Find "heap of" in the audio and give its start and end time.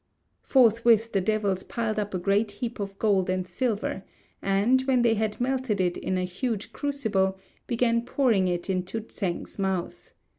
2.53-2.97